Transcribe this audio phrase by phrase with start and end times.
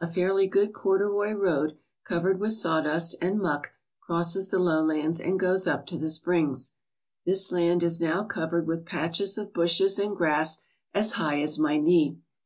[0.00, 1.76] A fairly good corduroy road
[2.06, 6.72] covered with sawdust and muck crosses the lowlands and goes up to the springs.
[7.26, 10.62] This land is now covered with patches of bushes and grass
[10.94, 12.16] as high as my knee.